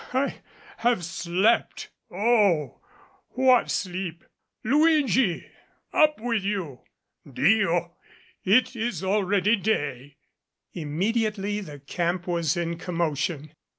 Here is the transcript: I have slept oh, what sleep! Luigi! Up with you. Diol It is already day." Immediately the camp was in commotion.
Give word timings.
I 0.13 0.41
have 0.77 1.05
slept 1.05 1.91
oh, 2.09 2.79
what 3.33 3.69
sleep! 3.69 4.23
Luigi! 4.63 5.45
Up 5.93 6.19
with 6.19 6.41
you. 6.43 6.79
Diol 7.27 7.91
It 8.43 8.75
is 8.75 9.03
already 9.03 9.55
day." 9.57 10.15
Immediately 10.73 11.59
the 11.61 11.77
camp 11.77 12.25
was 12.25 12.57
in 12.57 12.79
commotion. 12.79 13.51